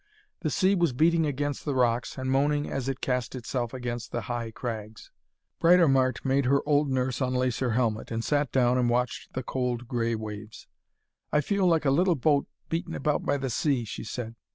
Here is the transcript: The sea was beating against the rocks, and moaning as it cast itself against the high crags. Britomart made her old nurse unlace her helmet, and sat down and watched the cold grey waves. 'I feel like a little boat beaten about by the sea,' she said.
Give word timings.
The 0.39 0.49
sea 0.49 0.73
was 0.73 0.93
beating 0.93 1.27
against 1.27 1.63
the 1.63 1.75
rocks, 1.75 2.17
and 2.17 2.31
moaning 2.31 2.67
as 2.67 2.89
it 2.89 3.01
cast 3.01 3.35
itself 3.35 3.71
against 3.71 4.11
the 4.11 4.21
high 4.21 4.49
crags. 4.49 5.11
Britomart 5.59 6.25
made 6.25 6.45
her 6.45 6.67
old 6.67 6.89
nurse 6.89 7.21
unlace 7.21 7.59
her 7.59 7.73
helmet, 7.73 8.09
and 8.09 8.23
sat 8.23 8.51
down 8.51 8.79
and 8.79 8.89
watched 8.89 9.33
the 9.33 9.43
cold 9.43 9.87
grey 9.87 10.15
waves. 10.15 10.65
'I 11.31 11.41
feel 11.41 11.67
like 11.67 11.85
a 11.85 11.91
little 11.91 12.15
boat 12.15 12.47
beaten 12.67 12.95
about 12.95 13.23
by 13.27 13.37
the 13.37 13.51
sea,' 13.51 13.85
she 13.85 14.03
said. 14.03 14.33